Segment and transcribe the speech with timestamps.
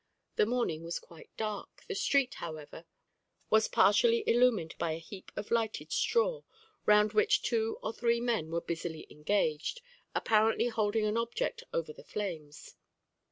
[0.35, 2.85] The morning was quite dark; the street, however,
[3.51, 6.41] was partially illumined by a heap of lighted straw,
[6.87, 9.81] round which two or three men were busily engaged,
[10.15, 12.73] apparently holding an object over the flames.